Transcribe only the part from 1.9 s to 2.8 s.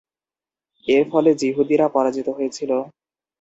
পরাজিত হয়েছিল।